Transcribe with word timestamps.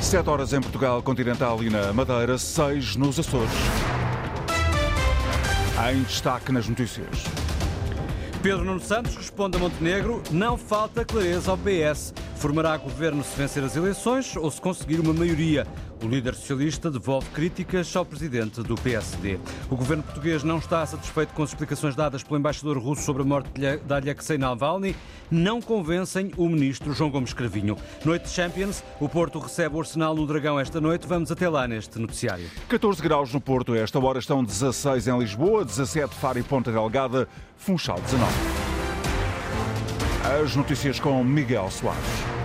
7 0.00 0.28
horas 0.28 0.52
em 0.52 0.60
Portugal 0.60 1.02
Continental 1.02 1.62
e 1.62 1.68
na 1.68 1.92
Madeira, 1.92 2.38
6 2.38 2.96
nos 2.96 3.18
Açores. 3.20 3.50
Em 5.92 6.02
destaque 6.02 6.50
nas 6.50 6.66
notícias. 6.68 7.24
Pedro 8.42 8.64
Nuno 8.64 8.80
Santos 8.80 9.14
responde 9.14 9.58
a 9.58 9.60
Montenegro: 9.60 10.22
não 10.30 10.56
falta 10.56 11.04
clareza 11.04 11.50
ao 11.50 11.58
PS. 11.58 12.14
Formará 12.40 12.74
governo 12.78 13.22
se 13.22 13.36
vencer 13.36 13.62
as 13.62 13.76
eleições 13.76 14.34
ou 14.34 14.50
se 14.50 14.58
conseguir 14.58 14.98
uma 14.98 15.12
maioria. 15.12 15.66
O 16.02 16.08
líder 16.08 16.34
socialista 16.34 16.90
devolve 16.90 17.28
críticas 17.34 17.94
ao 17.94 18.02
presidente 18.02 18.62
do 18.62 18.74
PSD. 18.76 19.38
O 19.68 19.76
governo 19.76 20.02
português 20.02 20.42
não 20.42 20.56
está 20.56 20.86
satisfeito 20.86 21.34
com 21.34 21.42
as 21.42 21.50
explicações 21.50 21.94
dadas 21.94 22.22
pelo 22.22 22.38
embaixador 22.38 22.78
russo 22.78 23.02
sobre 23.02 23.20
a 23.20 23.26
morte 23.26 23.50
de 23.52 23.92
Alexei 23.92 24.38
Navalny. 24.38 24.96
Não 25.30 25.60
convencem 25.60 26.32
o 26.38 26.48
ministro 26.48 26.94
João 26.94 27.10
Gomes 27.10 27.34
Cravinho. 27.34 27.76
Noite 28.06 28.22
de 28.22 28.30
Champions, 28.30 28.82
o 28.98 29.06
Porto 29.06 29.38
recebe 29.38 29.76
o 29.76 29.80
Arsenal 29.80 30.14
no 30.14 30.26
Dragão 30.26 30.58
esta 30.58 30.80
noite. 30.80 31.06
Vamos 31.06 31.30
até 31.30 31.46
lá 31.46 31.68
neste 31.68 31.98
noticiário. 31.98 32.48
14 32.70 33.02
graus 33.02 33.34
no 33.34 33.40
Porto, 33.40 33.74
esta 33.74 33.98
hora 33.98 34.18
estão 34.18 34.42
16 34.42 35.08
em 35.08 35.18
Lisboa, 35.18 35.62
17 35.62 36.14
Faro 36.14 36.38
e 36.38 36.42
Ponta 36.42 36.72
Delgada, 36.72 37.28
Funchal 37.58 38.00
19. 38.00 38.69
As 40.30 40.54
notícias 40.54 41.00
com 41.00 41.24
Miguel 41.24 41.68
Soares. 41.72 42.39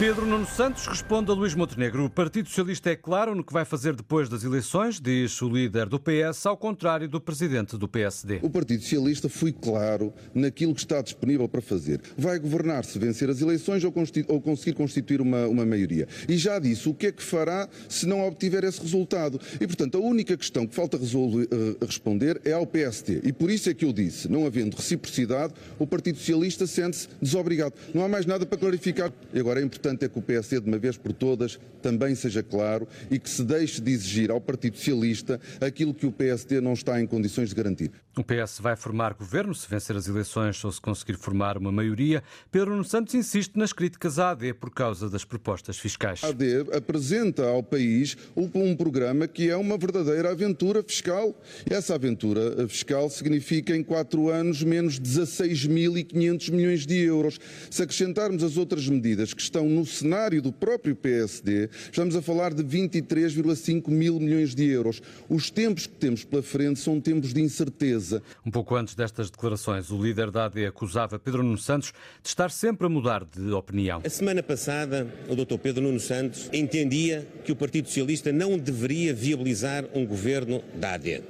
Pedro 0.00 0.24
Nuno 0.24 0.46
Santos 0.46 0.86
responde 0.86 1.30
a 1.30 1.34
Luís 1.34 1.54
Montenegro. 1.54 2.06
O 2.06 2.08
Partido 2.08 2.48
Socialista 2.48 2.88
é 2.88 2.96
claro 2.96 3.34
no 3.34 3.44
que 3.44 3.52
vai 3.52 3.66
fazer 3.66 3.94
depois 3.94 4.30
das 4.30 4.42
eleições, 4.42 4.98
diz 4.98 5.42
o 5.42 5.48
líder 5.50 5.90
do 5.90 6.00
PS, 6.00 6.46
ao 6.46 6.56
contrário 6.56 7.06
do 7.06 7.20
presidente 7.20 7.76
do 7.76 7.86
PSD. 7.86 8.38
O 8.40 8.48
Partido 8.48 8.82
Socialista 8.82 9.28
foi 9.28 9.52
claro 9.52 10.10
naquilo 10.32 10.74
que 10.74 10.80
está 10.80 11.02
disponível 11.02 11.46
para 11.46 11.60
fazer. 11.60 12.00
Vai 12.16 12.38
governar 12.38 12.86
se 12.86 12.98
vencer 12.98 13.28
as 13.28 13.42
eleições 13.42 13.84
ou, 13.84 13.92
ou 14.28 14.40
conseguir 14.40 14.72
constituir 14.72 15.20
uma, 15.20 15.46
uma 15.46 15.66
maioria. 15.66 16.08
E 16.26 16.38
já 16.38 16.58
disse 16.58 16.88
o 16.88 16.94
que 16.94 17.08
é 17.08 17.12
que 17.12 17.22
fará 17.22 17.68
se 17.86 18.06
não 18.06 18.26
obtiver 18.26 18.64
esse 18.64 18.80
resultado. 18.80 19.38
E, 19.60 19.66
portanto, 19.66 19.98
a 19.98 20.00
única 20.00 20.34
questão 20.34 20.66
que 20.66 20.74
falta 20.74 20.96
resolver, 20.96 21.46
uh, 21.52 21.84
responder 21.84 22.40
é 22.46 22.52
ao 22.52 22.66
PST. 22.66 23.20
E 23.22 23.34
por 23.34 23.50
isso 23.50 23.68
é 23.68 23.74
que 23.74 23.84
eu 23.84 23.92
disse, 23.92 24.30
não 24.30 24.46
havendo 24.46 24.76
reciprocidade, 24.76 25.52
o 25.78 25.86
Partido 25.86 26.16
Socialista 26.16 26.66
sente-se 26.66 27.06
desobrigado. 27.20 27.74
Não 27.92 28.02
há 28.02 28.08
mais 28.08 28.24
nada 28.24 28.46
para 28.46 28.56
clarificar. 28.56 29.12
E 29.34 29.38
agora 29.38 29.60
é 29.60 29.62
importante 29.62 29.89
importante 29.90 30.04
é 30.04 30.08
que 30.08 30.18
o 30.18 30.22
PSD, 30.22 30.60
de 30.60 30.68
uma 30.68 30.78
vez 30.78 30.96
por 30.96 31.12
todas, 31.12 31.58
também 31.82 32.14
seja 32.14 32.42
claro 32.42 32.86
e 33.10 33.18
que 33.18 33.28
se 33.28 33.42
deixe 33.42 33.80
de 33.80 33.90
exigir 33.90 34.30
ao 34.30 34.40
Partido 34.40 34.76
Socialista 34.76 35.40
aquilo 35.60 35.92
que 35.92 36.06
o 36.06 36.12
PSD 36.12 36.60
não 36.60 36.72
está 36.72 37.00
em 37.00 37.06
condições 37.06 37.48
de 37.48 37.54
garantir. 37.54 37.90
O 38.16 38.24
PS 38.24 38.58
vai 38.60 38.74
formar 38.74 39.14
governo 39.14 39.54
se 39.54 39.68
vencer 39.68 39.96
as 39.96 40.08
eleições 40.08 40.62
ou 40.64 40.72
se 40.72 40.80
conseguir 40.80 41.16
formar 41.16 41.56
uma 41.56 41.70
maioria. 41.70 42.22
Pedro 42.50 42.72
Nuno 42.72 42.84
Santos 42.84 43.14
insiste 43.14 43.56
nas 43.56 43.72
críticas 43.72 44.18
à 44.18 44.30
AD 44.30 44.54
por 44.54 44.70
causa 44.70 45.08
das 45.08 45.24
propostas 45.24 45.78
fiscais. 45.78 46.22
A 46.24 46.28
AD 46.28 46.76
apresenta 46.76 47.48
ao 47.48 47.62
país 47.62 48.16
um 48.36 48.74
programa 48.74 49.28
que 49.28 49.48
é 49.48 49.56
uma 49.56 49.78
verdadeira 49.78 50.30
aventura 50.30 50.82
fiscal. 50.82 51.40
Essa 51.68 51.94
aventura 51.94 52.68
fiscal 52.68 53.08
significa 53.08 53.76
em 53.76 53.82
quatro 53.82 54.28
anos 54.28 54.62
menos 54.62 54.98
16.500 55.00 56.50
milhões 56.50 56.84
de 56.84 56.96
euros. 56.96 57.38
Se 57.70 57.82
acrescentarmos 57.82 58.42
as 58.42 58.56
outras 58.56 58.88
medidas 58.88 59.32
que 59.32 59.40
estão 59.40 59.68
no 59.68 59.79
cenário 59.84 60.40
do 60.40 60.52
próprio 60.52 60.94
PSD, 60.96 61.68
estamos 61.90 62.16
a 62.16 62.22
falar 62.22 62.54
de 62.54 62.62
23,5 62.62 63.88
mil 63.88 64.18
milhões 64.18 64.54
de 64.54 64.66
euros. 64.66 65.02
Os 65.28 65.50
tempos 65.50 65.86
que 65.86 65.94
temos 65.94 66.24
pela 66.24 66.42
frente 66.42 66.80
são 66.80 67.00
tempos 67.00 67.32
de 67.32 67.40
incerteza 67.40 68.22
um 68.44 68.50
pouco 68.50 68.74
antes 68.74 68.94
destas 68.94 69.30
declarações, 69.30 69.90
o 69.90 70.02
líder 70.02 70.30
da 70.30 70.46
AD 70.46 70.66
acusava 70.66 71.18
Pedro 71.18 71.42
Nuno 71.42 71.58
Santos 71.58 71.92
de 72.22 72.28
estar 72.28 72.50
sempre 72.50 72.86
a 72.86 72.90
mudar 72.90 73.24
de 73.24 73.50
opinião. 73.52 74.00
A 74.04 74.08
semana 74.08 74.42
passada, 74.42 75.06
o 75.28 75.34
Dr. 75.34 75.58
Pedro 75.58 75.82
Nuno 75.82 76.00
Santos 76.00 76.48
entendia 76.52 77.26
que 77.44 77.52
o 77.52 77.56
Partido 77.56 77.88
Socialista 77.88 78.32
não 78.32 78.58
deveria 78.58 79.14
viabilizar 79.14 79.84
um 79.94 80.06
governo 80.06 80.62
da 80.74 80.94
AD. 80.94 81.22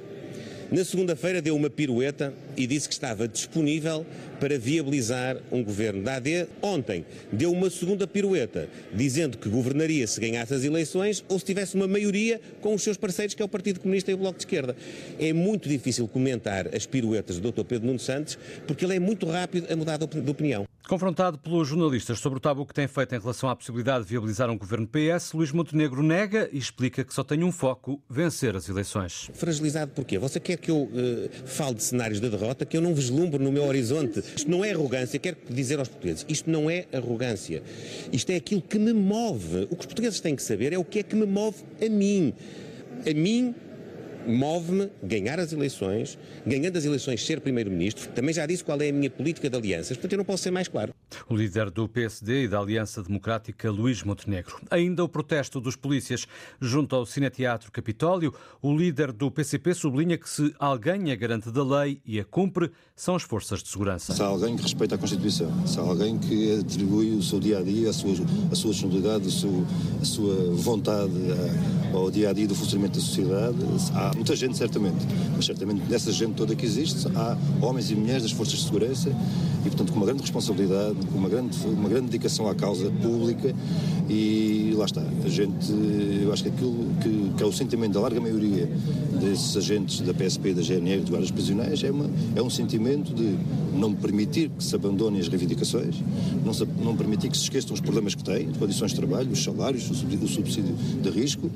Na 0.71 0.85
segunda-feira 0.85 1.41
deu 1.41 1.53
uma 1.53 1.69
pirueta 1.69 2.33
e 2.55 2.65
disse 2.65 2.87
que 2.87 2.93
estava 2.93 3.27
disponível 3.27 4.05
para 4.39 4.57
viabilizar 4.57 5.35
um 5.51 5.61
governo 5.61 6.01
da 6.01 6.15
AD. 6.15 6.47
Ontem 6.61 7.05
deu 7.29 7.51
uma 7.51 7.69
segunda 7.69 8.07
pirueta, 8.07 8.69
dizendo 8.93 9.37
que 9.37 9.49
governaria 9.49 10.07
se 10.07 10.21
ganhasse 10.21 10.53
as 10.53 10.63
eleições 10.63 11.25
ou 11.27 11.37
se 11.37 11.43
tivesse 11.43 11.75
uma 11.75 11.89
maioria 11.89 12.39
com 12.61 12.73
os 12.73 12.81
seus 12.83 12.95
parceiros, 12.95 13.35
que 13.35 13.41
é 13.41 13.45
o 13.45 13.49
Partido 13.49 13.81
Comunista 13.81 14.11
e 14.11 14.13
o 14.13 14.17
Bloco 14.17 14.37
de 14.37 14.43
Esquerda. 14.43 14.73
É 15.19 15.33
muito 15.33 15.67
difícil 15.67 16.07
comentar 16.07 16.73
as 16.73 16.85
piruetas 16.85 17.37
do 17.37 17.51
Dr. 17.51 17.65
Pedro 17.65 17.87
Nuno 17.87 17.99
Santos, 17.99 18.39
porque 18.65 18.85
ele 18.85 18.95
é 18.95 18.99
muito 18.99 19.25
rápido 19.25 19.67
a 19.69 19.75
mudar 19.75 19.97
de 19.97 20.05
opinião. 20.31 20.70
Confrontado 20.91 21.37
pelos 21.37 21.69
jornalistas 21.69 22.19
sobre 22.19 22.37
o 22.37 22.41
tabu 22.41 22.65
que 22.65 22.73
tem 22.73 22.85
feito 22.85 23.15
em 23.15 23.17
relação 23.17 23.47
à 23.47 23.55
possibilidade 23.55 24.03
de 24.03 24.09
viabilizar 24.09 24.49
um 24.49 24.57
governo 24.57 24.85
PS, 24.85 25.31
Luís 25.31 25.49
Montenegro 25.53 26.03
nega 26.03 26.49
e 26.51 26.57
explica 26.57 27.01
que 27.05 27.13
só 27.13 27.23
tem 27.23 27.45
um 27.45 27.51
foco: 27.53 28.03
vencer 28.09 28.57
as 28.57 28.67
eleições. 28.67 29.31
Fragilizado 29.33 29.93
porquê? 29.93 30.19
Você 30.19 30.37
quer 30.37 30.57
que 30.57 30.69
eu 30.69 30.81
uh, 30.81 31.29
fale 31.45 31.75
de 31.75 31.83
cenários 31.83 32.19
da 32.19 32.27
derrota 32.27 32.65
que 32.65 32.75
eu 32.75 32.81
não 32.81 32.93
vislumbro 32.93 33.41
no 33.41 33.53
meu 33.53 33.63
horizonte? 33.63 34.21
Isto 34.35 34.51
não 34.51 34.65
é 34.65 34.71
arrogância, 34.71 35.17
quero 35.17 35.37
dizer 35.49 35.79
aos 35.79 35.87
portugueses: 35.87 36.25
isto 36.27 36.51
não 36.51 36.69
é 36.69 36.85
arrogância. 36.91 37.63
Isto 38.11 38.31
é 38.31 38.35
aquilo 38.35 38.61
que 38.61 38.77
me 38.77 38.91
move. 38.91 39.69
O 39.71 39.77
que 39.77 39.79
os 39.79 39.85
portugueses 39.85 40.19
têm 40.19 40.35
que 40.35 40.43
saber 40.43 40.73
é 40.73 40.77
o 40.77 40.83
que 40.83 40.99
é 40.99 41.03
que 41.03 41.15
me 41.15 41.25
move 41.25 41.55
a 41.81 41.87
mim. 41.87 42.33
A 43.09 43.13
mim 43.13 43.55
move-me 44.25 44.89
ganhar 45.03 45.39
as 45.39 45.51
eleições, 45.53 46.17
ganhando 46.45 46.77
as 46.77 46.85
eleições 46.85 47.25
ser 47.25 47.39
Primeiro-Ministro. 47.41 48.09
Também 48.09 48.33
já 48.33 48.45
disse 48.45 48.63
qual 48.63 48.79
é 48.81 48.89
a 48.89 48.93
minha 48.93 49.09
política 49.09 49.49
de 49.49 49.57
alianças, 49.57 49.97
portanto 49.97 50.13
eu 50.13 50.17
não 50.17 50.25
posso 50.25 50.43
ser 50.43 50.51
mais 50.51 50.67
claro. 50.67 50.90
O 51.31 51.33
líder 51.33 51.71
do 51.71 51.87
PSD 51.87 52.43
e 52.43 52.47
da 52.49 52.59
Aliança 52.59 53.01
Democrática, 53.01 53.71
Luís 53.71 54.03
Montenegro. 54.03 54.59
Ainda 54.69 55.01
o 55.01 55.07
protesto 55.07 55.61
dos 55.61 55.77
polícias 55.77 56.27
junto 56.59 56.93
ao 56.93 57.05
Cineteatro 57.05 57.71
Capitólio. 57.71 58.33
O 58.61 58.75
líder 58.75 59.13
do 59.13 59.31
PCP 59.31 59.73
sublinha 59.73 60.17
que 60.17 60.29
se 60.29 60.53
alguém 60.59 61.09
a 61.09 61.15
garante 61.15 61.49
da 61.49 61.63
lei 61.63 62.01
e 62.05 62.19
a 62.19 62.25
cumpre, 62.25 62.69
são 62.93 63.15
as 63.15 63.23
forças 63.23 63.63
de 63.63 63.69
segurança. 63.69 64.13
Se 64.13 64.21
há 64.21 64.25
alguém 64.25 64.57
que 64.57 64.63
respeita 64.63 64.95
a 64.95 64.97
Constituição, 64.97 65.65
se 65.65 65.79
há 65.79 65.81
alguém 65.81 66.19
que 66.19 66.59
atribui 66.59 67.15
o 67.15 67.23
seu 67.23 67.39
dia-a-dia, 67.39 67.91
a 67.91 67.93
sua, 67.93 68.11
a 68.51 68.55
sua 68.55 68.71
disponibilidade, 68.71 69.27
a 69.27 69.31
sua, 69.31 69.65
a 70.01 70.05
sua 70.05 70.35
vontade 70.53 71.13
ao 71.93 72.11
dia-a-dia 72.11 72.45
-dia 72.45 72.49
do 72.49 72.55
funcionamento 72.55 72.99
da 72.99 73.05
sociedade, 73.05 73.57
há 73.93 74.11
muita 74.13 74.35
gente, 74.35 74.57
certamente, 74.57 75.07
mas 75.33 75.45
certamente 75.45 75.81
nessa 75.89 76.11
gente 76.11 76.33
toda 76.33 76.55
que 76.55 76.65
existe, 76.65 77.07
há 77.15 77.37
homens 77.61 77.89
e 77.89 77.95
mulheres 77.95 78.23
das 78.23 78.31
forças 78.33 78.59
de 78.59 78.65
segurança 78.65 79.09
e, 79.65 79.69
portanto, 79.69 79.91
com 79.93 79.97
uma 79.97 80.05
grande 80.05 80.21
responsabilidade, 80.21 80.95
com 81.07 81.20
uma 81.21 81.29
grande, 81.29 81.55
uma 81.67 81.87
grande 81.87 82.07
dedicação 82.07 82.49
à 82.49 82.55
causa 82.55 82.89
pública 82.89 83.53
e 84.09 84.73
lá 84.75 84.85
está. 84.85 85.03
A 85.23 85.29
gente, 85.29 85.71
eu 86.21 86.33
acho 86.33 86.43
que 86.43 86.49
aquilo 86.49 86.75
que, 87.01 87.33
que 87.37 87.43
é 87.43 87.45
o 87.45 87.51
sentimento 87.51 87.93
da 87.93 88.01
larga 88.01 88.19
maioria 88.19 88.67
desses 89.19 89.55
agentes 89.55 90.01
da 90.01 90.13
PSP 90.13 90.53
da 90.53 90.61
GNR, 90.61 91.01
dos 91.01 91.09
guardas 91.09 91.31
prisionais, 91.31 91.83
é, 91.83 91.91
uma, 91.91 92.09
é 92.35 92.41
um 92.41 92.49
sentimento 92.49 93.13
de 93.13 93.37
não 93.73 93.93
permitir 93.93 94.49
que 94.49 94.63
se 94.63 94.75
abandonem 94.75 95.21
as 95.21 95.27
reivindicações, 95.27 95.95
não, 96.43 96.53
se, 96.53 96.65
não 96.65 96.95
permitir 96.97 97.29
que 97.29 97.37
se 97.37 97.43
esqueçam 97.43 97.73
os 97.73 97.79
problemas 97.79 98.15
que 98.15 98.23
têm, 98.23 98.49
as 98.49 98.57
condições 98.57 98.91
de 98.91 98.97
trabalho, 98.97 99.31
os 99.31 99.43
salários, 99.43 99.89
o 99.89 99.95
subsídio, 99.95 100.25
o 100.25 100.27
subsídio 100.27 100.73
de 100.73 101.09
risco, 101.09 101.49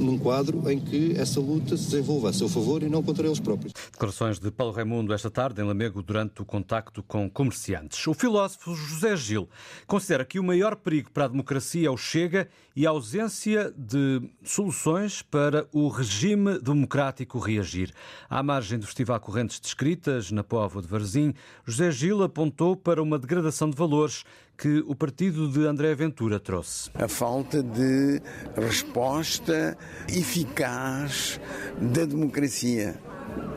num 0.00 0.18
quadro 0.18 0.70
em 0.70 0.78
que 0.78 1.14
essa 1.16 1.40
luta 1.40 1.76
se 1.76 1.84
desenvolva 1.90 2.28
a 2.28 2.32
seu 2.32 2.48
favor 2.48 2.82
e 2.82 2.88
não 2.88 3.02
contra 3.02 3.26
eles 3.26 3.40
próprios. 3.40 3.72
Declarações 3.90 4.38
de 4.38 4.50
Paulo 4.50 4.72
Raimundo 4.72 5.12
esta 5.12 5.30
tarde 5.30 5.60
em 5.62 5.64
Lamego 5.64 6.02
durante 6.02 6.42
o 6.42 6.44
contacto 6.44 7.02
com 7.02 7.28
comerciantes. 7.28 8.06
O 8.06 8.14
filósofo 8.14 8.74
José 8.88 9.16
Gil 9.16 9.48
considera 9.86 10.24
que 10.24 10.38
o 10.38 10.44
maior 10.44 10.76
perigo 10.76 11.10
para 11.10 11.24
a 11.24 11.28
democracia 11.28 11.88
é 11.88 11.90
o 11.90 11.96
Chega 11.96 12.48
e 12.74 12.86
a 12.86 12.90
ausência 12.90 13.72
de 13.76 14.22
soluções 14.42 15.22
para 15.22 15.66
o 15.72 15.88
regime 15.88 16.58
democrático 16.58 17.38
reagir. 17.38 17.92
À 18.28 18.42
margem 18.42 18.78
do 18.78 18.86
Festival 18.86 19.20
Correntes 19.20 19.60
de 19.60 19.66
Escritas, 19.66 20.30
na 20.30 20.42
Póvoa 20.42 20.82
de 20.82 20.88
Varzim, 20.88 21.34
José 21.64 21.90
Gil 21.90 22.22
apontou 22.22 22.76
para 22.76 23.02
uma 23.02 23.18
degradação 23.18 23.68
de 23.68 23.76
valores 23.76 24.24
que 24.56 24.82
o 24.86 24.94
partido 24.94 25.48
de 25.48 25.66
André 25.66 25.94
Ventura 25.94 26.38
trouxe. 26.38 26.90
A 26.94 27.08
falta 27.08 27.62
de 27.62 28.20
resposta 28.56 29.76
eficaz 30.08 31.40
da 31.80 32.04
democracia 32.04 33.00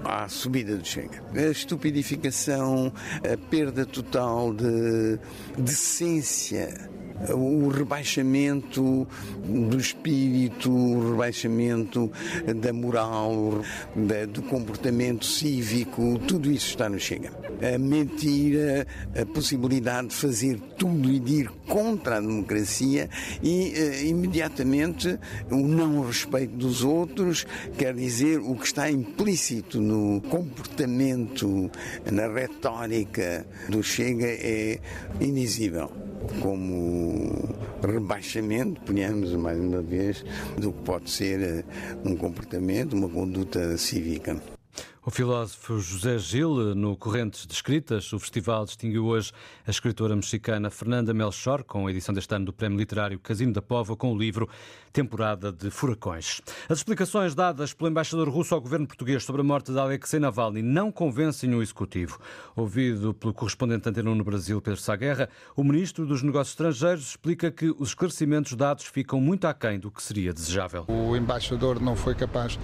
à 0.04 0.28
subida 0.28 0.78
do 0.78 0.86
Chega. 0.86 1.24
A 1.36 1.52
estupidificação, 1.52 2.92
a 3.24 3.38
perda 3.50 3.86
total 3.86 4.54
de 4.54 5.20
decência 5.58 6.90
o 7.34 7.70
rebaixamento 7.70 9.08
do 9.46 9.78
espírito, 9.78 10.72
o 10.72 11.12
rebaixamento 11.12 12.12
da 12.62 12.74
moral, 12.74 13.62
do 14.32 14.42
comportamento 14.44 15.26
cívico, 15.26 16.20
tudo 16.28 16.52
isso 16.52 16.70
está 16.70 16.90
no 16.90 17.00
Chega. 17.00 17.32
A 17.62 17.78
mentira, 17.78 18.86
a 19.20 19.26
possibilidade 19.26 20.10
de 20.10 20.16
fazer 20.16 20.60
tudo 20.78 21.10
e 21.10 21.20
de 21.20 21.34
ir 21.42 21.50
contra 21.68 22.18
a 22.18 22.20
democracia 22.20 23.10
e 23.42 23.74
uh, 23.76 24.06
imediatamente 24.06 25.18
o 25.50 25.56
não 25.56 26.06
respeito 26.06 26.56
dos 26.56 26.84
outros, 26.84 27.46
quer 27.78 27.94
dizer, 27.94 28.40
o 28.40 28.56
que 28.56 28.66
está 28.66 28.92
implícito 28.92 29.80
no 29.80 30.22
comportamento, 30.22 31.72
na 32.12 32.28
retórica 32.28 33.46
do 33.70 33.82
Chega 33.82 34.28
é 34.28 34.80
indizível 35.22 35.90
como 36.42 37.56
rebaixamento, 37.82 38.82
ponhamos 38.82 39.34
mais 39.34 39.60
uma 39.60 39.82
vez, 39.82 40.26
do 40.58 40.72
que 40.72 40.82
pode 40.84 41.10
ser 41.10 41.42
eh, 41.42 41.64
um 42.04 42.16
comportamento, 42.16 42.94
uma 42.94 43.10
conduta 43.10 43.78
cívica. 43.78 44.42
O 45.08 45.12
filósofo 45.12 45.78
José 45.78 46.18
Gil, 46.18 46.74
no 46.74 46.98
Correntes 46.98 47.46
de 47.46 47.54
Escritas, 47.54 48.12
o 48.12 48.18
festival 48.18 48.66
distinguiu 48.66 49.06
hoje 49.06 49.32
a 49.66 49.70
escritora 49.70 50.16
mexicana 50.16 50.72
Fernanda 50.72 51.14
Melchor, 51.14 51.64
com 51.64 51.86
a 51.86 51.92
edição 51.92 52.14
deste 52.14 52.34
ano 52.34 52.46
do 52.46 52.54
Prémio 52.54 52.80
Literário 52.80 53.20
Casino 53.20 53.54
da 53.54 53.62
Pova, 53.62 53.96
com 53.96 54.12
o 54.12 54.18
livro 54.18 54.50
Temporada 54.96 55.52
de 55.52 55.70
Furacões. 55.70 56.40
As 56.70 56.78
explicações 56.78 57.36
dadas 57.36 57.74
pelo 57.74 57.90
embaixador 57.90 58.30
russo 58.30 58.56
ao 58.56 58.62
governo 58.62 58.88
português 58.88 59.26
sobre 59.26 59.42
a 59.42 59.44
morte 59.44 59.70
de 59.70 59.78
Alexei 59.78 60.22
Navalny 60.22 60.62
não 60.62 60.90
convencem 60.90 61.54
o 61.54 61.62
executivo. 61.62 62.18
Ouvido 62.56 63.14
pelo 63.14 63.34
correspondente 63.34 63.90
antena 63.90 64.16
no 64.16 64.24
Brasil, 64.24 64.62
Pedro 64.62 64.80
Saguerra, 64.80 65.28
o 65.54 65.66
ministro 65.66 66.06
dos 66.06 66.24
Negócios 66.24 66.54
Estrangeiros 66.54 67.10
explica 67.10 67.52
que 67.52 67.76
os 67.78 67.90
esclarecimentos 67.90 68.54
dados 68.54 68.86
ficam 68.86 69.20
muito 69.20 69.46
aquém 69.48 69.78
do 69.78 69.92
que 69.92 70.02
seria 70.02 70.32
desejável. 70.34 70.86
O 70.88 71.14
embaixador 71.14 71.82
não 71.82 71.98
foi 71.98 72.16
capaz 72.16 72.58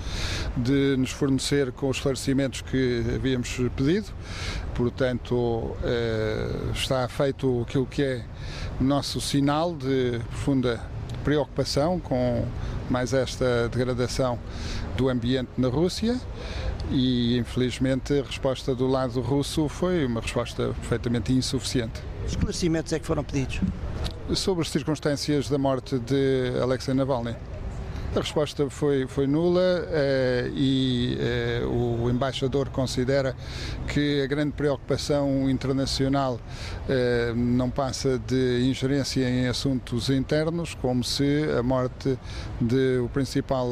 de 0.56 0.96
nos 0.96 1.12
fornecer 1.12 1.74
com 1.74 1.90
os 1.90 1.98
esclarecimentos 1.98 2.62
que 2.62 3.04
havíamos 3.14 3.58
pedido, 3.76 4.08
portanto 4.74 5.76
eh, 5.84 6.72
está 6.74 7.06
feito 7.10 7.64
aquilo 7.68 7.86
que 7.86 8.02
é 8.02 8.26
nosso 8.80 9.20
sinal 9.20 9.76
de 9.76 10.18
profunda 10.30 10.80
preocupação 11.24 12.00
com 12.00 12.46
mais 12.90 13.14
esta 13.14 13.70
degradação 13.70 14.38
do 14.98 15.10
ambiente 15.10 15.50
na 15.58 15.68
Rússia 15.68 16.20
e 16.90 17.38
infelizmente 17.38 18.20
a 18.20 18.24
resposta 18.24 18.76
do 18.76 18.88
lado 18.88 19.22
russo 19.22 19.70
foi 19.70 20.06
uma 20.06 20.22
resposta 20.22 20.74
perfeitamente 20.80 21.32
insuficiente. 21.32 22.02
Os 22.26 22.32
esclarecimentos 22.32 22.92
é 22.94 23.00
que 23.00 23.06
foram 23.06 23.24
pedidos? 23.24 23.62
Sobre 24.34 24.62
as 24.62 24.70
circunstâncias 24.70 25.50
da 25.50 25.58
morte 25.58 26.00
de 26.00 26.54
Alexei 26.62 26.94
Navalny. 26.94 27.36
A 28.14 28.20
resposta 28.20 28.70
foi, 28.70 29.08
foi 29.08 29.26
nula 29.26 29.88
eh, 29.90 30.52
e 30.54 31.18
eh, 31.18 31.62
o 31.66 32.10
embaixador 32.10 32.68
considera 32.70 33.34
que 33.88 34.22
a 34.22 34.28
grande 34.28 34.52
preocupação 34.52 35.50
internacional 35.50 36.38
eh, 36.90 37.32
não 37.34 37.70
passa 37.70 38.20
de 38.20 38.68
ingerência 38.70 39.30
em 39.30 39.48
assuntos 39.48 40.10
internos, 40.10 40.74
como 40.74 41.06
se 41.06 41.46
a 41.58 41.64
morte 41.64 42.20
do 42.60 43.10
principal 43.14 43.70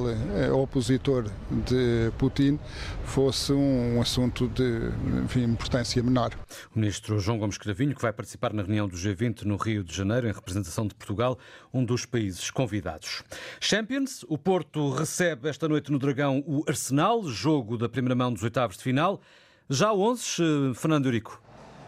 opositor 0.53 1.25
de 1.67 2.09
Putin 2.17 2.57
fosse 3.03 3.51
um 3.51 3.99
assunto 3.99 4.47
de 4.47 4.91
enfim, 5.23 5.43
importância 5.43 6.01
menor. 6.01 6.31
O 6.73 6.79
ministro 6.79 7.19
João 7.19 7.39
Gomes 7.39 7.57
Cravinho, 7.57 7.93
que 7.93 8.01
vai 8.01 8.13
participar 8.13 8.53
na 8.53 8.61
reunião 8.61 8.87
do 8.87 8.95
G20 8.95 9.43
no 9.43 9.57
Rio 9.57 9.83
de 9.83 9.93
Janeiro, 9.93 10.29
em 10.29 10.31
representação 10.31 10.87
de 10.87 10.93
Portugal, 10.93 11.37
um 11.73 11.83
dos 11.83 12.05
países 12.05 12.49
convidados. 12.51 13.23
Champions, 13.59 14.23
o 14.29 14.37
Porto 14.37 14.91
recebe 14.91 15.49
esta 15.49 15.67
noite 15.67 15.91
no 15.91 15.97
Dragão 15.97 16.43
o 16.45 16.63
Arsenal, 16.67 17.23
jogo 17.23 17.77
da 17.77 17.89
primeira 17.89 18.13
mão 18.13 18.31
dos 18.31 18.43
oitavos 18.43 18.77
de 18.77 18.83
final. 18.83 19.19
Já 19.67 19.91
11, 19.91 20.23
eh, 20.23 20.73
Fernando 20.75 21.07
Eurico. 21.07 21.41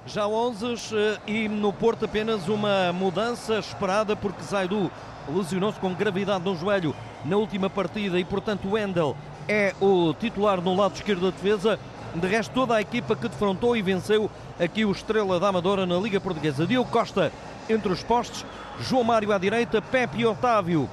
Já 0.07 0.27
11 0.27 0.65
eh, 0.95 1.19
e 1.27 1.47
no 1.47 1.71
Porto 1.71 2.05
apenas 2.05 2.47
uma 2.47 2.91
mudança 2.91 3.59
esperada 3.59 4.15
porque 4.15 4.41
Zaidu 4.41 4.91
lesionou-se 5.29 5.79
com 5.79 5.93
gravidade 5.93 6.43
no 6.43 6.55
joelho 6.55 6.95
na 7.23 7.37
última 7.37 7.69
partida 7.69 8.19
e, 8.19 8.25
portanto, 8.25 8.71
Wendel 8.71 9.15
é 9.47 9.75
o 9.79 10.11
titular 10.15 10.59
no 10.59 10.75
lado 10.75 10.95
esquerdo 10.95 11.21
da 11.21 11.29
defesa. 11.29 11.79
De 12.15 12.27
resto, 12.27 12.51
toda 12.53 12.75
a 12.75 12.81
equipa 12.81 13.15
que 13.15 13.29
defrontou 13.29 13.77
e 13.77 13.83
venceu 13.83 14.31
aqui 14.59 14.83
o 14.83 14.91
Estrela 14.91 15.39
da 15.39 15.47
Amadora 15.47 15.85
na 15.85 15.97
Liga 15.97 16.19
Portuguesa. 16.19 16.65
Diogo 16.65 16.89
Costa 16.89 17.31
entre 17.69 17.93
os 17.93 18.01
postos, 18.01 18.43
João 18.79 19.03
Mário 19.03 19.31
à 19.31 19.37
direita, 19.37 19.79
Pepe 19.79 20.21
e 20.21 20.25
Otávio 20.25 20.89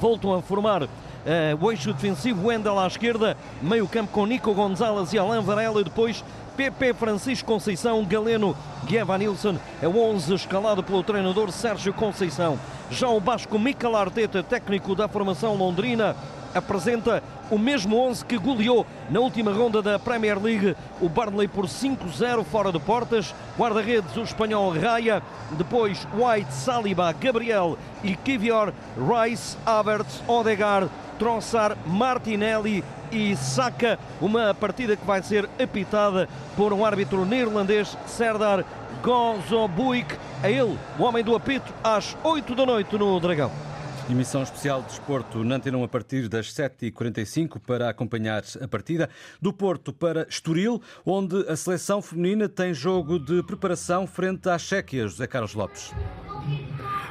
voltam 0.00 0.34
a 0.34 0.42
formar 0.42 0.88
Uh, 1.24 1.56
o 1.64 1.72
eixo 1.72 1.90
defensivo, 1.94 2.48
Wendel 2.48 2.78
à 2.78 2.86
esquerda, 2.86 3.34
meio 3.62 3.88
campo 3.88 4.12
com 4.12 4.26
Nico 4.26 4.52
Gonzalez 4.52 5.10
e 5.14 5.18
Alain 5.18 5.40
Varela 5.40 5.80
e 5.80 5.84
depois 5.84 6.22
PP 6.54 6.92
Francisco 6.92 7.46
Conceição, 7.46 8.04
Galeno, 8.04 8.54
Gueva 8.84 9.16
Nilsson, 9.16 9.56
é 9.80 9.88
o 9.88 9.98
11 9.98 10.34
escalado 10.34 10.82
pelo 10.82 11.02
treinador 11.02 11.50
Sérgio 11.50 11.94
Conceição. 11.94 12.58
Já 12.90 13.08
o 13.08 13.18
Basco 13.20 13.58
Mikel 13.58 13.96
Arteta, 13.96 14.42
técnico 14.42 14.94
da 14.94 15.08
formação 15.08 15.56
londrina, 15.56 16.14
apresenta 16.54 17.22
o 17.50 17.58
mesmo 17.58 17.96
11 17.98 18.24
que 18.24 18.38
goleou 18.38 18.86
na 19.10 19.20
última 19.20 19.52
ronda 19.52 19.82
da 19.82 19.98
Premier 19.98 20.40
League 20.40 20.76
o 21.00 21.08
Burnley 21.08 21.48
por 21.48 21.66
5-0 21.66 22.44
fora 22.44 22.72
de 22.72 22.78
portas. 22.78 23.34
Guarda-redes 23.56 24.16
o 24.16 24.22
espanhol 24.22 24.72
Raya, 24.72 25.22
depois 25.52 26.06
White, 26.14 26.52
Saliba, 26.52 27.12
Gabriel 27.12 27.78
e 28.02 28.16
Kivior, 28.16 28.72
Rice, 28.96 29.56
Havertz, 29.64 30.22
Odegaard, 30.26 30.90
Trossard, 31.18 31.76
Martinelli 31.86 32.82
e 33.12 33.36
Saka. 33.36 33.98
Uma 34.20 34.54
partida 34.54 34.96
que 34.96 35.06
vai 35.06 35.22
ser 35.22 35.48
apitada 35.62 36.28
por 36.56 36.72
um 36.72 36.84
árbitro 36.84 37.24
neerlandês, 37.24 37.96
Serdar 38.06 38.64
Gozobuik. 39.02 40.16
A 40.42 40.50
ele, 40.50 40.78
o 40.98 41.04
homem 41.04 41.24
do 41.24 41.34
apito, 41.34 41.72
às 41.82 42.16
8 42.22 42.54
da 42.54 42.66
noite 42.66 42.96
no 42.98 43.18
Dragão. 43.20 43.73
Emissão 44.10 44.42
especial 44.42 44.82
de 44.82 44.88
desporto 44.88 45.42
na 45.42 45.56
Antena 45.56 45.82
a 45.82 45.88
partir 45.88 46.28
das 46.28 46.52
7h45 46.52 47.58
para 47.58 47.88
acompanhar 47.88 48.42
a 48.60 48.68
partida 48.68 49.08
do 49.40 49.50
Porto 49.50 49.94
para 49.94 50.26
Estoril, 50.28 50.82
onde 51.06 51.48
a 51.48 51.56
seleção 51.56 52.02
feminina 52.02 52.46
tem 52.46 52.74
jogo 52.74 53.18
de 53.18 53.42
preparação 53.42 54.06
frente 54.06 54.46
à 54.48 54.58
Chequia, 54.58 55.08
José 55.08 55.26
Carlos 55.26 55.54
Lopes. 55.54 55.94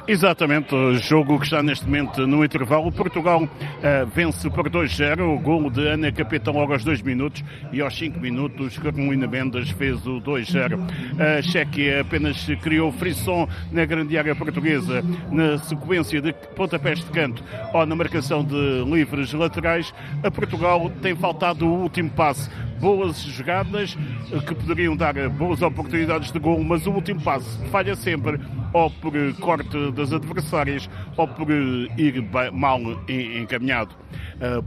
Exatamente, 0.06 0.74
o 0.74 0.98
jogo 0.98 1.38
que 1.38 1.46
está 1.46 1.62
neste 1.62 1.86
momento 1.86 2.26
no 2.26 2.44
intervalo. 2.44 2.92
Portugal 2.92 3.42
uh, 3.42 4.06
vence 4.14 4.50
por 4.50 4.68
2-0, 4.68 5.20
o 5.22 5.38
gol 5.38 5.70
de 5.70 5.88
Ana 5.88 6.12
Capitão 6.12 6.52
logo 6.52 6.74
aos 6.74 6.84
2 6.84 7.00
minutos 7.00 7.42
e 7.72 7.80
aos 7.80 7.96
5 7.96 8.20
minutos 8.20 8.76
Carolina 8.76 9.26
Mendes 9.26 9.70
fez 9.70 10.06
o 10.06 10.20
2-0. 10.20 10.78
A 11.18 11.40
Chequia 11.40 12.02
apenas 12.02 12.46
criou 12.60 12.92
frisson 12.92 13.48
na 13.72 13.86
grande 13.86 14.18
área 14.18 14.34
portuguesa 14.34 15.02
na 15.32 15.56
sequência 15.56 16.20
de 16.20 16.34
pontapés 16.54 16.98
de 16.98 17.06
canto 17.06 17.42
ou 17.72 17.86
na 17.86 17.96
marcação 17.96 18.44
de 18.44 18.84
livres 18.84 19.32
laterais. 19.32 19.94
A 20.22 20.30
Portugal 20.30 20.92
tem 21.00 21.16
faltado 21.16 21.66
o 21.66 21.82
último 21.82 22.10
passe 22.10 22.50
boas 22.84 23.16
jogadas 23.16 23.96
eh, 24.30 24.38
que 24.40 24.54
poderiam 24.54 24.94
dar 24.94 25.14
boas 25.30 25.62
oportunidades 25.62 26.30
de 26.30 26.38
gol, 26.38 26.62
mas 26.62 26.86
o 26.86 26.90
último 26.90 27.18
passo 27.22 27.58
falha 27.70 27.96
sempre, 27.96 28.38
ou 28.74 28.90
por 28.90 29.14
corte 29.40 29.90
das 29.92 30.12
adversárias, 30.12 30.90
ou 31.16 31.26
por 31.26 31.50
ir 31.50 32.22
mal 32.52 32.80
encaminhado. 33.08 33.94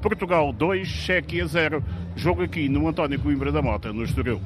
Portugal 0.01 0.51
2, 0.51 0.87
Chequia 0.87 1.45
0. 1.45 1.83
Jogo 2.15 2.41
aqui 2.41 2.67
no 2.67 2.87
António 2.87 3.19
Coimbra 3.19 3.51
da 3.51 3.61
Mota, 3.61 3.93
no 3.93 4.03
Estoril. 4.03 4.41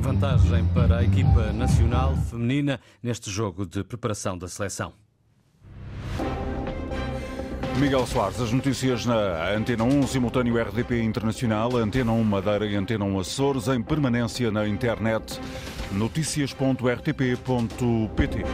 Vantagem 0.00 0.64
para 0.72 0.98
a 0.98 1.04
equipa 1.04 1.52
nacional 1.52 2.16
feminina 2.30 2.80
neste 3.02 3.30
jogo 3.30 3.66
de 3.66 3.84
preparação 3.84 4.38
da 4.38 4.48
seleção. 4.48 5.03
Miguel 7.78 8.06
Soares, 8.06 8.40
as 8.40 8.52
notícias 8.52 9.04
na 9.04 9.50
Antena 9.50 9.84
1, 9.84 10.06
simultâneo 10.06 10.62
RDP 10.62 11.02
Internacional, 11.02 11.76
Antena 11.76 12.12
1 12.12 12.22
Madeira 12.22 12.66
e 12.66 12.76
Antena 12.76 13.04
1 13.04 13.18
Açores, 13.18 13.66
em 13.68 13.82
permanência 13.82 14.50
na 14.50 14.66
internet, 14.66 15.38
notícias.rtp.pt. 15.90 18.44